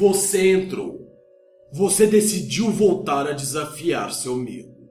Você 0.00 0.52
entrou. 0.52 1.14
Você 1.70 2.06
decidiu 2.06 2.70
voltar 2.70 3.26
a 3.26 3.32
desafiar 3.32 4.14
seu 4.14 4.34
medo. 4.34 4.88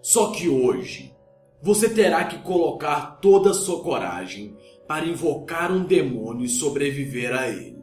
Só 0.00 0.30
que 0.30 0.48
hoje, 0.48 1.12
você 1.60 1.92
terá 1.92 2.24
que 2.24 2.38
colocar 2.44 3.18
toda 3.20 3.50
a 3.50 3.54
sua 3.54 3.82
coragem 3.82 4.56
para 4.86 5.06
invocar 5.06 5.72
um 5.72 5.84
demônio 5.84 6.44
e 6.44 6.48
sobreviver 6.48 7.36
a 7.36 7.48
ele. 7.48 7.82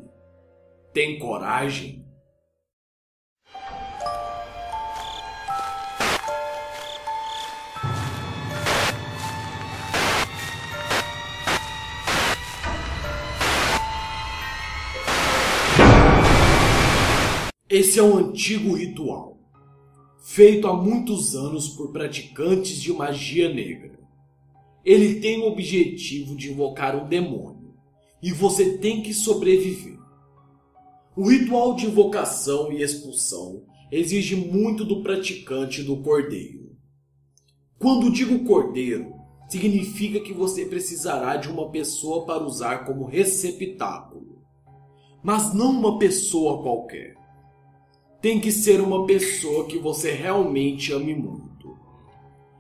Tem 0.94 1.20
coragem? 1.20 2.05
Esse 17.78 18.00
é 18.00 18.04
um 18.04 18.16
antigo 18.16 18.74
ritual, 18.74 19.38
feito 20.24 20.66
há 20.66 20.74
muitos 20.74 21.36
anos 21.36 21.68
por 21.68 21.92
praticantes 21.92 22.82
de 22.82 22.94
magia 22.94 23.54
negra. 23.54 24.00
Ele 24.86 25.20
tem 25.20 25.42
o 25.42 25.48
objetivo 25.48 26.38
de 26.38 26.54
invocar 26.54 26.96
um 26.96 27.06
demônio, 27.06 27.74
e 28.24 28.32
você 28.32 28.78
tem 28.78 29.04
que 29.04 29.14
sobreviver. 29.14 30.00
O 31.18 31.30
ritual 31.30 31.76
de 31.76 31.88
invocação 31.88 32.72
e 32.72 32.82
expulsão 32.82 33.64
exige 33.92 34.38
muito 34.38 34.86
do 34.86 35.04
praticante 35.04 35.84
do 35.84 35.98
cordeiro. 35.98 36.78
Quando 37.78 38.10
digo 38.10 38.46
cordeiro, 38.46 39.14
significa 39.50 40.22
que 40.22 40.32
você 40.32 40.64
precisará 40.64 41.36
de 41.36 41.50
uma 41.50 41.70
pessoa 41.70 42.26
para 42.26 42.42
usar 42.42 42.86
como 42.86 43.04
receptáculo, 43.04 44.42
mas 45.22 45.54
não 45.54 45.72
uma 45.72 46.00
pessoa 46.00 46.64
qualquer 46.64 47.25
tem 48.26 48.40
que 48.40 48.52
ser 48.52 48.82
uma 48.82 49.06
pessoa 49.06 49.68
que 49.68 49.78
você 49.78 50.10
realmente 50.10 50.92
ame 50.92 51.14
muito. 51.14 51.78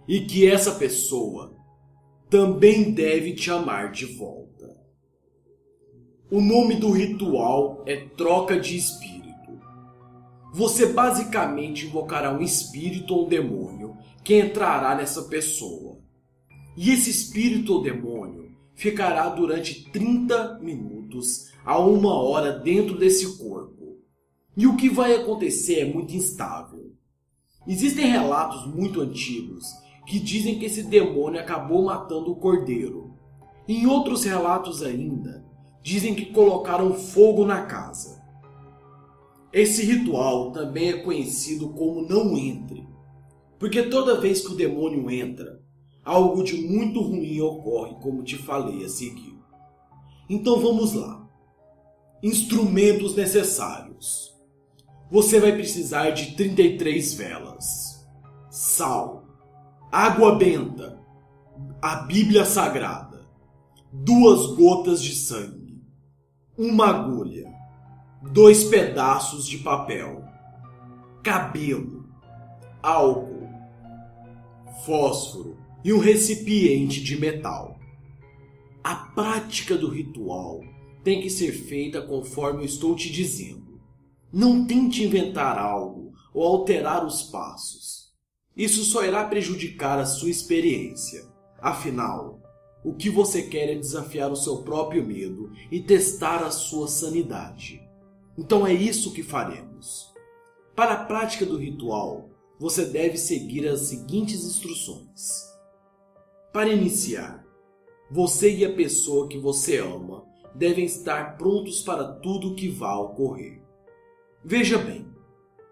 E 0.07 0.21
que 0.21 0.45
essa 0.45 0.75
pessoa 0.75 1.57
também 2.29 2.91
deve 2.91 3.33
te 3.33 3.49
amar 3.49 3.91
de 3.91 4.05
volta. 4.05 4.77
O 6.29 6.39
nome 6.39 6.75
do 6.75 6.91
ritual 6.91 7.81
é 7.87 7.95
troca 7.95 8.59
de 8.59 8.77
espírito. 8.77 9.59
Você 10.53 10.93
basicamente 10.93 11.87
invocará 11.87 12.31
um 12.31 12.43
espírito 12.43 13.15
ou 13.15 13.25
um 13.25 13.27
demônio 13.27 13.97
que 14.23 14.39
entrará 14.39 14.93
nessa 14.93 15.23
pessoa. 15.23 15.97
E 16.77 16.91
esse 16.91 17.09
espírito 17.09 17.73
ou 17.73 17.81
demônio 17.81 18.51
ficará 18.75 19.29
durante 19.29 19.89
30 19.89 20.59
minutos 20.59 21.51
a 21.65 21.79
uma 21.79 22.13
hora 22.13 22.51
dentro 22.51 22.95
desse 22.99 23.35
corpo 23.39 23.74
e 24.57 24.65
o 24.65 24.77
que 24.77 24.89
vai 24.89 25.13
acontecer 25.13 25.79
é 25.79 25.93
muito 25.93 26.15
instável. 26.15 26.93
Existem 27.67 28.05
relatos 28.05 28.65
muito 28.67 29.01
antigos 29.01 29.65
que 30.05 30.19
dizem 30.19 30.57
que 30.57 30.65
esse 30.65 30.83
demônio 30.83 31.39
acabou 31.39 31.85
matando 31.85 32.31
o 32.31 32.35
cordeiro. 32.35 33.13
Em 33.67 33.85
outros 33.87 34.23
relatos 34.23 34.83
ainda, 34.83 35.43
dizem 35.81 36.13
que 36.13 36.27
colocaram 36.27 36.93
fogo 36.93 37.43
na 37.43 37.63
casa. 37.65 38.23
Esse 39.51 39.83
ritual 39.83 40.51
também 40.51 40.89
é 40.89 40.97
conhecido 41.01 41.69
como 41.69 42.07
não 42.07 42.37
entre, 42.37 42.87
porque 43.57 43.83
toda 43.83 44.19
vez 44.19 44.45
que 44.45 44.53
o 44.53 44.57
demônio 44.57 45.09
entra, 45.09 45.61
algo 46.03 46.43
de 46.43 46.55
muito 46.61 47.01
ruim 47.01 47.41
ocorre, 47.41 47.95
como 48.01 48.23
te 48.23 48.37
falei 48.37 48.85
a 48.85 48.89
seguir. 48.89 49.35
Então 50.29 50.59
vamos 50.59 50.93
lá. 50.93 51.27
Instrumentos 52.21 53.15
necessários 53.15 54.24
você 55.09 55.39
vai 55.39 55.53
precisar 55.53 56.11
de 56.11 56.35
33 56.35 57.13
velas, 57.13 58.07
sal, 58.49 59.25
água 59.91 60.35
benta, 60.35 60.99
a 61.81 61.97
Bíblia 61.97 62.45
Sagrada, 62.45 63.25
duas 63.91 64.55
gotas 64.55 65.01
de 65.01 65.15
sangue, 65.15 65.81
uma 66.57 66.87
agulha, 66.87 67.53
dois 68.31 68.63
pedaços 68.63 69.47
de 69.47 69.59
papel, 69.59 70.23
cabelo, 71.23 72.05
álcool, 72.81 73.49
fósforo. 74.85 75.57
E 75.83 75.93
um 75.93 75.99
recipiente 75.99 77.03
de 77.03 77.19
metal. 77.19 77.79
A 78.83 78.95
prática 78.95 79.77
do 79.77 79.87
ritual 79.87 80.61
tem 81.03 81.21
que 81.21 81.29
ser 81.29 81.51
feita 81.51 82.01
conforme 82.01 82.61
eu 82.61 82.65
estou 82.65 82.95
te 82.95 83.11
dizendo. 83.11 83.64
Não 84.37 84.65
tente 84.65 85.01
inventar 85.01 85.57
algo 85.57 86.11
ou 86.33 86.43
alterar 86.43 87.05
os 87.05 87.23
passos. 87.23 88.13
Isso 88.53 88.83
só 88.83 89.05
irá 89.05 89.23
prejudicar 89.23 89.97
a 89.97 90.05
sua 90.05 90.29
experiência. 90.29 91.25
Afinal, 91.57 92.41
o 92.83 92.93
que 92.93 93.09
você 93.09 93.43
quer 93.43 93.69
é 93.69 93.75
desafiar 93.75 94.29
o 94.29 94.35
seu 94.35 94.57
próprio 94.57 95.05
medo 95.05 95.53
e 95.71 95.79
testar 95.79 96.43
a 96.43 96.51
sua 96.51 96.89
sanidade. 96.89 97.81
Então 98.37 98.67
é 98.67 98.73
isso 98.73 99.13
que 99.13 99.23
faremos. 99.23 100.13
Para 100.75 100.95
a 100.95 101.05
prática 101.05 101.45
do 101.45 101.57
ritual, 101.57 102.29
você 102.59 102.83
deve 102.83 103.17
seguir 103.17 103.65
as 103.65 103.83
seguintes 103.83 104.43
instruções. 104.43 105.49
Para 106.51 106.73
iniciar, 106.73 107.47
você 108.11 108.53
e 108.53 108.65
a 108.65 108.73
pessoa 108.73 109.29
que 109.29 109.37
você 109.37 109.77
ama 109.77 110.25
devem 110.53 110.83
estar 110.83 111.37
prontos 111.37 111.81
para 111.81 112.15
tudo 112.15 112.51
o 112.51 112.55
que 112.55 112.67
vá 112.67 112.97
ocorrer. 112.97 113.63
Veja 114.47 114.77
bem, 114.77 115.07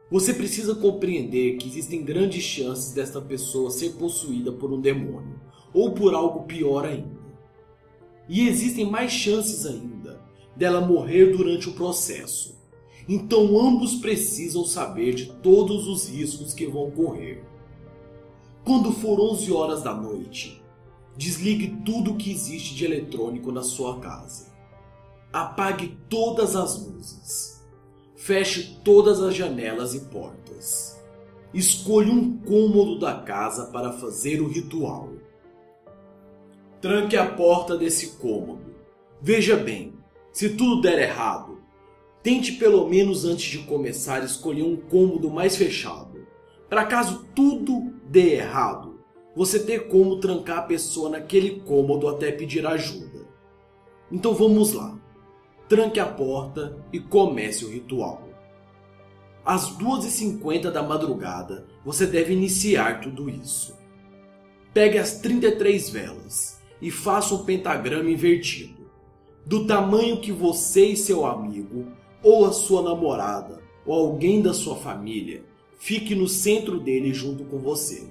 você 0.10 0.34
precisa 0.34 0.74
compreender 0.74 1.58
que 1.58 1.68
existem 1.68 2.04
grandes 2.04 2.44
chances 2.44 2.92
desta 2.92 3.22
pessoa 3.22 3.70
ser 3.70 3.92
possuída 3.92 4.52
por 4.52 4.74
um 4.74 4.82
demônio 4.82 5.40
ou 5.72 5.92
por 5.92 6.16
algo 6.16 6.46
pior 6.46 6.84
ainda. 6.84 7.22
E 8.28 8.48
existem 8.48 8.90
mais 8.90 9.12
chances 9.12 9.68
ainda 9.68 10.20
dela 10.56 10.82
morrer 10.82 11.38
durante 11.38 11.70
o 11.70 11.74
processo. 11.74 12.60
Então 13.08 13.60
ambos 13.60 13.98
precisam 13.98 14.66
saber 14.66 15.14
de 15.14 15.28
todos 15.34 15.88
os 15.88 16.10
riscos 16.10 16.52
que 16.52 16.66
vão 16.66 16.90
correr. 16.90 17.46
Quando 18.66 18.92
for 18.92 19.20
11 19.20 19.52
horas 19.52 19.84
da 19.84 19.94
noite, 19.94 20.64
desligue 21.16 21.78
tudo 21.86 22.16
que 22.16 22.32
existe 22.32 22.74
de 22.74 22.86
eletrônico 22.86 23.52
na 23.52 23.62
sua 23.62 24.00
casa. 24.00 24.52
Apague 25.32 25.96
todas 26.10 26.56
as 26.56 26.84
luzes 26.84 27.63
Feche 28.24 28.80
todas 28.86 29.22
as 29.22 29.36
janelas 29.36 29.94
e 29.94 30.00
portas. 30.00 30.98
Escolha 31.54 32.10
um 32.10 32.38
cômodo 32.38 32.98
da 32.98 33.20
casa 33.20 33.66
para 33.66 33.92
fazer 33.92 34.40
o 34.40 34.48
ritual. 34.48 35.10
Tranque 36.80 37.18
a 37.18 37.30
porta 37.30 37.76
desse 37.78 38.12
cômodo. 38.20 38.74
Veja 39.22 39.58
bem, 39.58 39.92
se 40.32 40.52
tudo 40.52 40.82
der 40.82 41.00
errado, 41.00 41.62
tente 42.22 42.54
pelo 42.54 42.88
menos 42.88 43.26
antes 43.26 43.52
de 43.52 43.58
começar 43.68 44.24
escolher 44.24 44.64
um 44.64 44.78
cômodo 44.78 45.30
mais 45.30 45.58
fechado. 45.58 46.26
Para 46.70 46.86
caso 46.86 47.28
tudo 47.36 47.94
dê 48.06 48.36
errado, 48.36 49.02
você 49.36 49.60
ter 49.60 49.90
como 49.90 50.22
trancar 50.22 50.60
a 50.60 50.62
pessoa 50.62 51.10
naquele 51.10 51.60
cômodo 51.60 52.08
até 52.08 52.32
pedir 52.32 52.66
ajuda. 52.66 53.28
Então 54.10 54.34
vamos 54.34 54.72
lá 54.72 55.03
tranque 55.74 56.00
a 56.00 56.06
porta 56.06 56.78
e 56.94 57.00
comece 57.00 57.66
o 57.66 57.70
ritual. 57.72 58.30
Às 59.44 59.76
2h50 59.76 60.70
da 60.70 60.84
madrugada, 60.84 61.66
você 61.84 62.06
deve 62.06 62.32
iniciar 62.32 63.02
tudo 63.02 63.28
isso. 63.28 63.76
Pegue 64.72 65.00
as 65.00 65.18
33 65.18 65.90
velas 65.90 66.62
e 66.80 66.92
faça 66.92 67.34
um 67.34 67.44
pentagrama 67.44 68.12
invertido, 68.12 68.86
do 69.48 69.66
tamanho 69.66 70.22
que 70.22 70.32
você 70.32 70.90
e 70.90 70.96
seu 70.96 71.26
amigo, 71.26 71.88
ou 72.22 72.46
a 72.46 72.54
sua 72.54 72.84
namorada, 72.84 73.60
ou 73.84 73.96
alguém 73.96 74.44
da 74.44 74.54
sua 74.54 74.76
família, 74.76 75.44
fique 75.80 76.14
no 76.14 76.28
centro 76.28 76.80
dele 76.80 77.12
junto 77.16 77.46
com 77.46 77.58
você. 77.58 78.08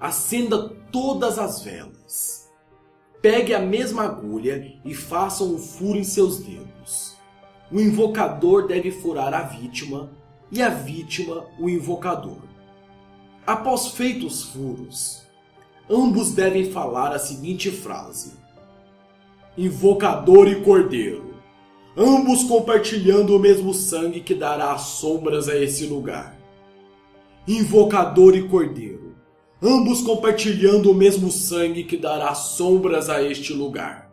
Acenda 0.00 0.70
todas 0.90 1.38
as 1.38 1.62
velas 1.62 2.41
Pegue 3.22 3.54
a 3.54 3.60
mesma 3.60 4.02
agulha 4.02 4.74
e 4.84 4.92
faça 4.92 5.44
um 5.44 5.56
furo 5.56 5.96
em 5.96 6.02
seus 6.02 6.40
dedos. 6.40 7.16
O 7.70 7.80
invocador 7.80 8.66
deve 8.66 8.90
furar 8.90 9.32
a 9.32 9.42
vítima 9.42 10.10
e 10.50 10.60
a 10.60 10.68
vítima 10.68 11.46
o 11.56 11.70
invocador. 11.70 12.42
Após 13.46 13.88
feitos 13.88 14.40
os 14.40 14.52
furos, 14.52 15.22
ambos 15.88 16.32
devem 16.32 16.72
falar 16.72 17.12
a 17.12 17.18
seguinte 17.18 17.70
frase: 17.70 18.32
Invocador 19.56 20.48
e 20.48 20.60
Cordeiro, 20.60 21.36
ambos 21.96 22.42
compartilhando 22.42 23.36
o 23.36 23.38
mesmo 23.38 23.72
sangue 23.72 24.20
que 24.20 24.34
dará 24.34 24.76
sombras 24.78 25.48
a 25.48 25.56
esse 25.56 25.86
lugar. 25.86 26.36
Invocador 27.46 28.36
e 28.36 28.48
Cordeiro, 28.48 29.01
ambos 29.62 30.02
compartilhando 30.02 30.90
o 30.90 30.94
mesmo 30.94 31.30
sangue 31.30 31.84
que 31.84 31.96
dará 31.96 32.34
sombras 32.34 33.08
a 33.08 33.22
este 33.22 33.52
lugar. 33.52 34.10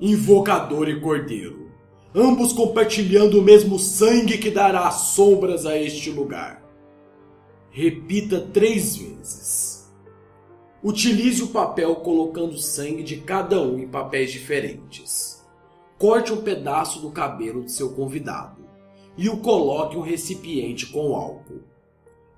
Invocador 0.00 0.88
e 0.88 1.00
Cordeiro, 1.00 1.72
ambos 2.14 2.52
compartilhando 2.52 3.40
o 3.40 3.42
mesmo 3.42 3.80
sangue 3.80 4.38
que 4.38 4.50
dará 4.50 4.88
sombras 4.92 5.66
a 5.66 5.76
este 5.76 6.08
lugar. 6.08 6.62
Repita 7.70 8.40
três 8.52 8.96
vezes. 8.96 9.92
Utilize 10.84 11.42
o 11.42 11.48
papel 11.48 11.96
colocando 11.96 12.56
sangue 12.56 13.02
de 13.02 13.16
cada 13.16 13.60
um 13.60 13.80
em 13.80 13.88
papéis 13.88 14.30
diferentes. 14.30 15.44
Corte 15.98 16.32
um 16.32 16.42
pedaço 16.42 17.00
do 17.00 17.10
cabelo 17.10 17.62
do 17.62 17.70
seu 17.70 17.94
convidado 17.94 18.62
e 19.16 19.28
o 19.28 19.38
coloque 19.38 19.96
em 19.96 19.98
um 19.98 20.02
recipiente 20.02 20.86
com 20.86 21.16
álcool. 21.16 21.73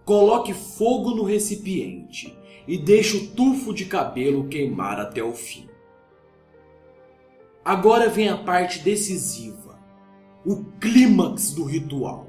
Coloque 0.07 0.55
fogo 0.55 1.17
no 1.17 1.25
recipiente 1.25 2.33
e 2.65 2.79
deixe 2.79 3.17
o 3.17 3.27
tufo 3.27 3.75
de 3.75 3.87
cabelo 3.87 4.47
queimar 4.47 5.01
até 5.01 5.21
o 5.21 5.33
fim. 5.33 5.69
Agora 7.65 8.09
vem 8.09 8.29
a 8.29 8.37
parte 8.37 8.79
decisiva, 8.79 9.81
o 10.45 10.63
clímax 10.81 11.51
do 11.51 11.65
ritual. 11.65 12.29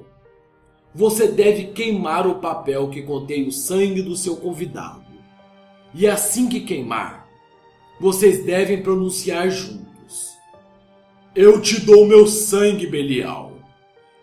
Você 0.95 1.27
deve 1.27 1.65
queimar 1.65 2.25
o 2.25 2.39
papel 2.39 2.89
que 2.89 3.03
contém 3.03 3.47
o 3.47 3.51
sangue 3.51 4.01
do 4.01 4.15
seu 4.15 4.37
convidado. 4.37 5.05
E 5.93 6.07
assim 6.07 6.49
que 6.49 6.61
queimar, 6.61 7.29
vocês 7.99 8.43
devem 8.43 8.81
pronunciar 8.81 9.51
juntos: 9.51 10.33
Eu 11.35 11.61
te 11.61 11.79
dou 11.81 12.07
meu 12.07 12.25
sangue, 12.25 12.87
Belial. 12.87 13.46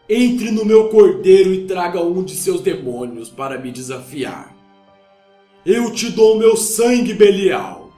Entre 0.09 0.51
no 0.51 0.65
meu 0.65 0.89
cordeiro 0.89 1.55
e 1.55 1.67
traga 1.67 2.03
um 2.03 2.23
de 2.23 2.35
seus 2.35 2.61
demônios 2.61 3.31
para 3.31 3.59
me 3.59 3.71
desafiar. 3.71 4.55
Eu 5.65 5.93
te 5.93 6.11
dou 6.11 6.39
meu 6.39 6.57
sangue, 6.57 7.15
Belial. 7.15 7.91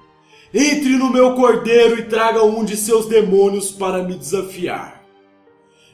Entre 0.55 0.91
no 0.97 1.11
meu 1.11 1.35
cordeiro 1.35 1.99
e 1.99 2.05
traga 2.05 2.45
um 2.45 2.65
de 2.65 2.77
seus 2.77 3.07
demônios 3.07 3.73
para 3.73 4.05
me 4.05 4.15
desafiar. 4.15 5.05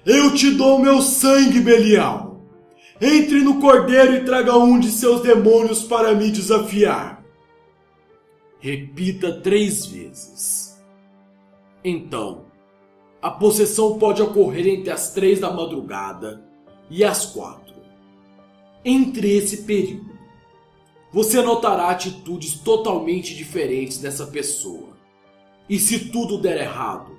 Eu 0.05 0.35
te 0.35 0.51
dou 0.51 0.79
meu 0.79 1.01
sangue, 1.01 1.61
Belial. 1.61 2.43
Entre 3.01 3.41
no 3.41 3.59
cordeiro 3.61 4.15
e 4.15 4.25
traga 4.25 4.57
um 4.57 4.79
de 4.79 4.91
seus 4.91 5.23
demônios 5.23 5.83
para 5.83 6.15
me 6.15 6.31
desafiar. 6.31 7.25
Repita 8.61 9.41
três 9.41 9.87
vezes. 9.87 10.81
Então, 11.83 12.45
a 13.23 13.31
possessão 13.31 14.01
pode 14.01 14.21
ocorrer 14.21 14.67
entre 14.67 14.91
as 14.91 15.13
três 15.15 15.39
da 15.39 15.49
madrugada 15.49 16.45
e 16.91 17.05
as 17.05 17.25
quatro. 17.25 17.77
Entre 18.85 19.37
esse 19.37 19.63
período, 19.63 20.11
você 21.13 21.41
notará 21.41 21.89
atitudes 21.89 22.59
totalmente 22.59 23.33
diferentes 23.37 23.99
dessa 23.99 24.27
pessoa. 24.27 24.97
E 25.69 25.79
se 25.79 26.11
tudo 26.11 26.37
der 26.37 26.57
errado, 26.63 27.17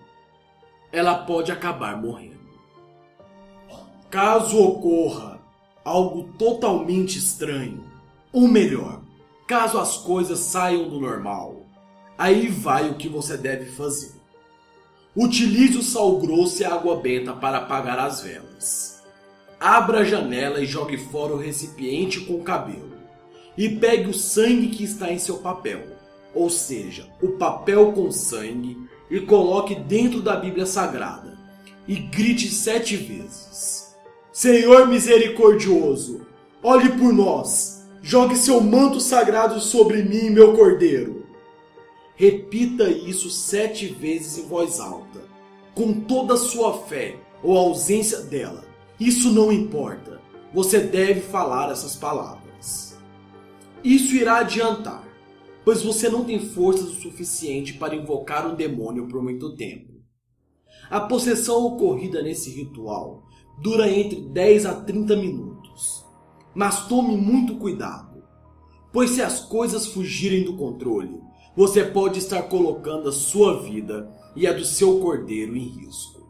ela 0.92 1.16
pode 1.16 1.54
acabar 1.54 1.96
morrendo. 1.96 2.34
Caso 4.10 4.62
ocorra 4.62 5.40
algo 5.86 6.34
totalmente 6.38 7.18
estranho, 7.18 7.84
ou 8.32 8.48
melhor, 8.48 9.02
caso 9.48 9.80
as 9.80 9.98
coisas 9.98 10.40
saiam 10.40 10.90
do 10.90 11.00
normal, 11.00 11.66
aí 12.18 12.48
vai 12.48 12.90
o 12.90 12.96
que 12.96 13.08
você 13.08 13.38
deve 13.38 13.68
fazer. 13.72 14.23
Utilize 15.16 15.78
o 15.78 15.84
sal 15.84 16.18
grosso 16.18 16.64
e 16.64 16.66
a 16.66 16.74
água 16.74 16.96
benta 16.96 17.34
para 17.34 17.60
apagar 17.60 18.00
as 18.00 18.22
velas. 18.22 19.04
Abra 19.60 20.00
a 20.00 20.04
janela 20.04 20.60
e 20.60 20.66
jogue 20.66 20.98
fora 20.98 21.34
o 21.34 21.38
recipiente 21.38 22.22
com 22.22 22.34
o 22.34 22.44
cabelo. 22.44 22.94
E 23.56 23.70
pegue 23.70 24.10
o 24.10 24.14
sangue 24.14 24.70
que 24.70 24.84
está 24.84 25.14
em 25.14 25.20
seu 25.20 25.38
papel, 25.38 25.84
ou 26.34 26.50
seja, 26.50 27.08
o 27.22 27.30
papel 27.34 27.92
com 27.92 28.12
sangue, 28.12 28.76
e 29.12 29.20
coloque 29.20 29.76
dentro 29.76 30.20
da 30.20 30.36
Bíblia 30.36 30.66
Sagrada. 30.66 31.38
E 31.88 31.94
grite 31.94 32.50
sete 32.50 32.98
vezes: 32.98 33.96
Senhor 34.32 34.88
misericordioso, 34.88 36.26
olhe 36.64 36.90
por 36.90 37.14
nós, 37.14 37.86
jogue 38.02 38.36
seu 38.36 38.60
manto 38.60 39.00
sagrado 39.00 39.60
sobre 39.60 40.02
mim 40.02 40.32
meu 40.32 40.54
cordeiro 40.56 41.23
Repita 42.24 42.90
isso 42.90 43.30
sete 43.30 43.86
vezes 43.88 44.38
em 44.38 44.48
voz 44.48 44.80
alta, 44.80 45.20
com 45.76 46.00
toda 46.00 46.36
a 46.36 46.38
sua 46.38 46.78
fé 46.84 47.20
ou 47.44 47.58
ausência 47.58 48.22
dela. 48.22 48.64
Isso 48.98 49.30
não 49.30 49.52
importa. 49.52 50.22
Você 50.54 50.80
deve 50.80 51.20
falar 51.20 51.70
essas 51.70 51.98
palavras. 51.98 52.98
Isso 53.84 54.16
irá 54.16 54.38
adiantar, 54.38 55.06
pois 55.66 55.84
você 55.84 56.08
não 56.08 56.24
tem 56.24 56.40
forças 56.40 56.92
o 56.92 57.02
suficiente 57.02 57.74
para 57.74 57.94
invocar 57.94 58.50
um 58.50 58.56
demônio 58.56 59.06
por 59.10 59.22
muito 59.22 59.54
tempo. 59.58 59.92
A 60.90 61.02
possessão 61.02 61.66
ocorrida 61.66 62.24
nesse 62.24 62.50
ritual 62.52 63.22
dura 63.62 63.92
entre 63.92 64.22
10 64.22 64.66
a 64.66 64.76
30 64.76 65.18
minutos. 65.18 66.06
Mas 66.56 66.88
tome 66.88 67.18
muito 67.18 67.58
cuidado, 67.58 68.24
pois 68.94 69.10
se 69.10 69.22
as 69.22 69.42
coisas 69.42 69.88
fugirem 69.88 70.46
do 70.46 70.56
controle, 70.56 71.23
você 71.56 71.84
pode 71.84 72.20
estar 72.20 72.44
colocando 72.44 73.10
a 73.10 73.12
sua 73.12 73.62
vida 73.62 74.10
e 74.36 74.48
a 74.48 74.54
do 74.54 74.66
seu 74.66 75.00
cordeiro 75.00 75.56
em 75.56 75.68
risco. 75.68 76.22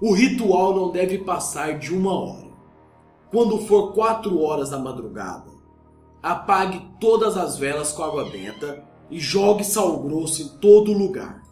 O 0.00 0.12
ritual 0.12 0.74
não 0.74 0.90
deve 0.90 1.18
passar 1.18 1.78
de 1.78 1.92
uma 1.92 2.18
hora. 2.18 2.50
Quando 3.30 3.58
for 3.66 3.92
quatro 3.92 4.40
horas 4.40 4.70
da 4.70 4.78
madrugada, 4.78 5.50
apague 6.22 6.82
todas 6.98 7.36
as 7.36 7.58
velas 7.58 7.92
com 7.92 8.02
água 8.02 8.28
benta 8.30 8.82
e 9.10 9.20
jogue 9.20 9.62
sal 9.62 9.98
grosso 9.98 10.42
em 10.42 10.48
todo 10.58 10.92
lugar. 10.92 11.42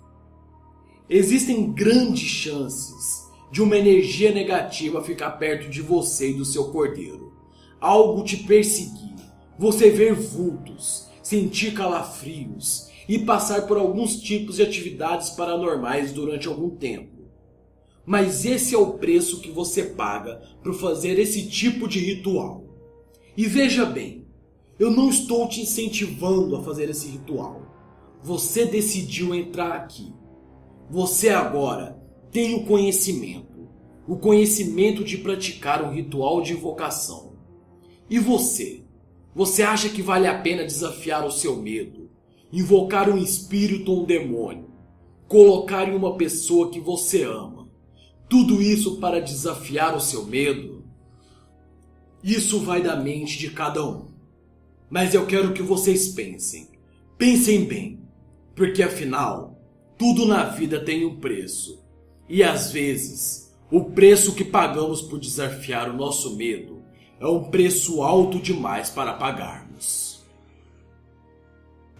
Existem 1.08 1.72
grandes 1.72 2.28
chances 2.28 3.28
de 3.50 3.62
uma 3.62 3.76
energia 3.76 4.32
negativa 4.32 5.02
ficar 5.02 5.32
perto 5.32 5.68
de 5.68 5.80
você 5.82 6.30
e 6.30 6.34
do 6.34 6.44
seu 6.44 6.70
cordeiro. 6.70 7.32
Algo 7.80 8.24
te 8.24 8.36
perseguir, 8.38 9.14
você 9.58 9.90
ver 9.90 10.14
vultos, 10.14 11.07
sentir 11.28 11.74
calafrios 11.74 12.88
e 13.06 13.18
passar 13.18 13.66
por 13.66 13.76
alguns 13.76 14.18
tipos 14.18 14.56
de 14.56 14.62
atividades 14.62 15.28
paranormais 15.28 16.10
durante 16.10 16.48
algum 16.48 16.70
tempo. 16.70 17.28
Mas 18.06 18.46
esse 18.46 18.74
é 18.74 18.78
o 18.78 18.94
preço 18.94 19.42
que 19.42 19.50
você 19.50 19.82
paga 19.82 20.40
por 20.62 20.72
fazer 20.72 21.18
esse 21.18 21.46
tipo 21.46 21.86
de 21.86 21.98
ritual. 21.98 22.64
E 23.36 23.44
veja 23.44 23.84
bem, 23.84 24.26
eu 24.78 24.90
não 24.90 25.10
estou 25.10 25.46
te 25.46 25.60
incentivando 25.60 26.56
a 26.56 26.62
fazer 26.62 26.88
esse 26.88 27.08
ritual. 27.08 27.60
Você 28.22 28.64
decidiu 28.64 29.34
entrar 29.34 29.74
aqui. 29.74 30.14
Você 30.88 31.28
agora 31.28 32.02
tem 32.32 32.54
o 32.54 32.64
conhecimento, 32.64 33.68
o 34.06 34.16
conhecimento 34.16 35.04
de 35.04 35.18
praticar 35.18 35.84
um 35.84 35.92
ritual 35.92 36.40
de 36.40 36.54
invocação. 36.54 37.34
E 38.08 38.18
você? 38.18 38.87
Você 39.34 39.62
acha 39.62 39.88
que 39.88 40.02
vale 40.02 40.26
a 40.26 40.38
pena 40.38 40.64
desafiar 40.64 41.24
o 41.26 41.30
seu 41.30 41.56
medo, 41.56 42.10
invocar 42.52 43.08
um 43.08 43.18
espírito 43.18 43.92
ou 43.92 44.02
um 44.02 44.06
demônio, 44.06 44.70
colocar 45.28 45.88
em 45.88 45.94
uma 45.94 46.16
pessoa 46.16 46.70
que 46.70 46.80
você 46.80 47.22
ama? 47.22 47.68
Tudo 48.28 48.60
isso 48.60 48.98
para 48.98 49.20
desafiar 49.20 49.96
o 49.96 50.00
seu 50.00 50.24
medo? 50.24 50.84
Isso 52.22 52.60
vai 52.60 52.82
da 52.82 52.96
mente 52.96 53.38
de 53.38 53.50
cada 53.50 53.84
um. 53.86 54.06
Mas 54.90 55.14
eu 55.14 55.26
quero 55.26 55.52
que 55.52 55.62
vocês 55.62 56.08
pensem. 56.08 56.68
Pensem 57.16 57.64
bem, 57.64 58.00
porque 58.54 58.82
afinal, 58.82 59.60
tudo 59.96 60.26
na 60.26 60.44
vida 60.44 60.80
tem 60.84 61.04
um 61.04 61.16
preço. 61.16 61.82
E 62.28 62.42
às 62.42 62.72
vezes, 62.72 63.54
o 63.70 63.84
preço 63.84 64.34
que 64.34 64.44
pagamos 64.44 65.02
por 65.02 65.18
desafiar 65.18 65.90
o 65.90 65.96
nosso 65.96 66.36
medo 66.36 66.77
é 67.20 67.26
um 67.26 67.44
preço 67.44 68.02
alto 68.02 68.38
demais 68.38 68.90
para 68.90 69.12
pagarmos. 69.14 70.24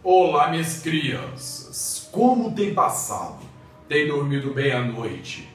Olá, 0.02 0.48
minhas 0.48 0.80
crianças! 0.80 2.08
Como 2.12 2.54
tem 2.54 2.72
passado? 2.72 3.40
Tem 3.88 4.06
dormido 4.06 4.54
bem 4.54 4.70
à 4.72 4.80
noite? 4.80 5.48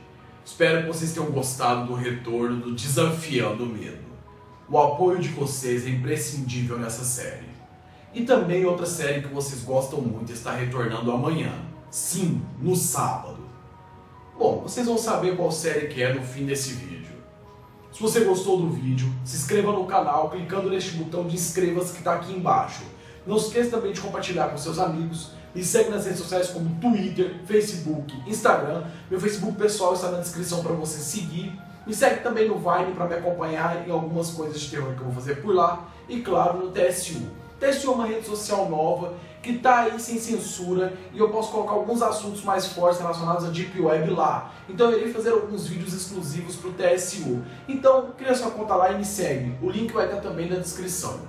Espero 0.46 0.82
que 0.82 0.88
vocês 0.88 1.14
tenham 1.14 1.32
gostado 1.32 1.88
do 1.88 1.94
retorno 1.94 2.58
do 2.58 2.76
Desafiando 2.76 3.64
o 3.64 3.68
Medo. 3.68 4.04
O 4.70 4.78
apoio 4.78 5.20
de 5.20 5.30
vocês 5.30 5.88
é 5.88 5.90
imprescindível 5.90 6.78
nessa 6.78 7.06
série. 7.06 7.48
E 8.14 8.24
também 8.24 8.66
outra 8.66 8.86
série 8.86 9.22
que 9.22 9.34
vocês 9.34 9.64
gostam 9.64 10.02
muito 10.02 10.32
está 10.32 10.54
retornando 10.54 11.12
amanhã. 11.12 11.54
Sim, 11.90 12.42
no 12.62 12.76
sábado. 12.76 13.40
Bom, 14.38 14.62
vocês 14.62 14.86
vão 14.86 14.98
saber 14.98 15.38
qual 15.38 15.52
série 15.52 15.88
que 15.88 16.04
é 16.04 16.14
no 16.14 16.22
fim 16.22 16.46
desse 16.46 16.74
vídeo. 16.74 17.03
Se 17.94 18.02
você 18.02 18.22
gostou 18.22 18.60
do 18.60 18.72
vídeo, 18.72 19.08
se 19.24 19.38
inscreva 19.38 19.72
no 19.72 19.86
canal 19.86 20.32
clicando 20.32 20.68
neste 20.68 20.94
botão 20.94 21.28
de 21.28 21.36
inscreva-se 21.36 21.92
que 21.92 22.00
está 22.00 22.16
aqui 22.16 22.34
embaixo. 22.34 22.82
Não 23.24 23.38
esqueça 23.38 23.70
também 23.70 23.94
de 23.94 24.02
compartilhar 24.02 24.50
com 24.50 24.58
seus 24.58 24.80
amigos. 24.80 25.30
Me 25.54 25.64
segue 25.64 25.92
nas 25.92 26.04
redes 26.04 26.20
sociais 26.20 26.48
como 26.48 26.76
Twitter, 26.82 27.36
Facebook, 27.46 28.12
Instagram. 28.26 28.86
Meu 29.12 29.20
Facebook 29.20 29.56
pessoal 29.60 29.94
está 29.94 30.10
na 30.10 30.22
descrição 30.22 30.64
para 30.64 30.74
você 30.74 30.98
seguir. 30.98 31.56
Me 31.86 31.94
segue 31.94 32.24
também 32.24 32.48
no 32.48 32.56
Vine 32.56 32.96
para 32.96 33.06
me 33.06 33.14
acompanhar 33.14 33.88
em 33.88 33.92
algumas 33.92 34.32
coisas 34.32 34.60
de 34.60 34.72
terror 34.72 34.96
que 34.96 35.02
eu 35.02 35.06
vou 35.06 35.14
fazer 35.14 35.36
por 35.36 35.54
lá. 35.54 35.88
E 36.10 36.20
claro, 36.22 36.66
no 36.66 36.72
TSU. 36.72 37.22
É 37.64 37.90
uma 37.90 38.06
rede 38.06 38.26
social 38.26 38.70
nova 38.70 39.14
que 39.42 39.58
tá 39.58 39.82
aí 39.82 39.98
sem 39.98 40.18
censura 40.18 40.94
e 41.14 41.20
eu 41.20 41.30
posso 41.30 41.50
colocar 41.50 41.72
alguns 41.72 42.02
assuntos 42.02 42.44
mais 42.44 42.68
fortes 42.68 43.00
relacionados 43.00 43.46
à 43.46 43.50
Deep 43.50 43.80
Web 43.80 44.10
lá. 44.12 44.54
Então 44.68 44.92
eu 44.92 45.00
irei 45.00 45.14
fazer 45.14 45.32
alguns 45.32 45.68
vídeos 45.68 45.94
exclusivos 45.94 46.58
para 46.58 46.70
o 46.70 46.74
TSU. 46.74 47.42
Então 47.68 48.12
cria 48.18 48.36
sua 48.36 48.52
conta 48.52 48.76
lá 48.76 48.92
e 48.92 48.98
me 48.98 49.06
segue. 49.06 49.56
O 49.62 49.70
link 49.70 49.94
vai 49.94 50.06
estar 50.06 50.20
também 50.20 50.50
na 50.50 50.58
descrição. 50.58 51.22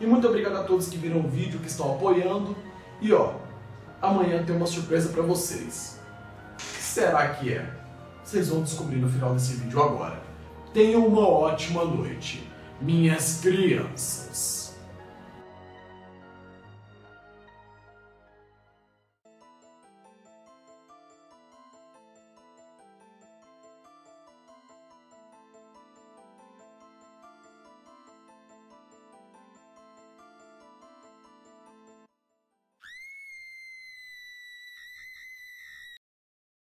E 0.00 0.06
muito 0.06 0.28
obrigado 0.28 0.56
a 0.56 0.62
todos 0.62 0.88
que 0.88 0.96
viram 0.96 1.20
o 1.20 1.28
vídeo, 1.28 1.58
que 1.58 1.66
estão 1.66 1.92
apoiando. 1.92 2.56
E 3.00 3.12
ó, 3.12 3.32
amanhã 4.00 4.44
tem 4.44 4.54
uma 4.54 4.66
surpresa 4.66 5.08
para 5.08 5.22
vocês. 5.22 6.00
O 6.54 6.76
que 6.76 6.82
será 6.82 7.28
que 7.34 7.52
é? 7.52 7.68
Vocês 8.22 8.48
vão 8.48 8.62
descobrir 8.62 8.98
no 8.98 9.08
final 9.08 9.34
desse 9.34 9.54
vídeo 9.54 9.82
agora. 9.82 10.20
Tenham 10.72 11.04
uma 11.04 11.28
ótima 11.28 11.84
noite, 11.84 12.48
minhas 12.80 13.40
crianças. 13.40 14.59